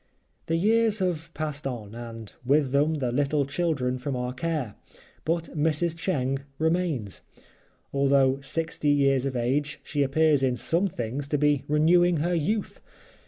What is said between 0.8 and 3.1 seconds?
have passed on and with them